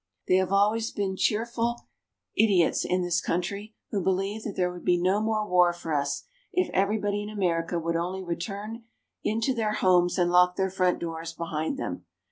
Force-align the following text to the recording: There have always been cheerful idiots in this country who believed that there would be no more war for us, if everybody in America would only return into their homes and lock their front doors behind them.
There 0.27 0.39
have 0.39 0.51
always 0.51 0.89
been 0.91 1.15
cheerful 1.15 1.87
idiots 2.35 2.83
in 2.83 3.03
this 3.03 3.21
country 3.21 3.75
who 3.91 4.01
believed 4.01 4.45
that 4.47 4.55
there 4.55 4.71
would 4.73 4.83
be 4.83 4.97
no 4.97 5.21
more 5.21 5.47
war 5.47 5.73
for 5.73 5.93
us, 5.93 6.23
if 6.51 6.71
everybody 6.73 7.21
in 7.21 7.29
America 7.29 7.77
would 7.77 7.95
only 7.95 8.23
return 8.23 8.85
into 9.23 9.53
their 9.53 9.73
homes 9.73 10.17
and 10.17 10.31
lock 10.31 10.55
their 10.55 10.71
front 10.71 10.97
doors 10.97 11.33
behind 11.33 11.77
them. 11.77 12.05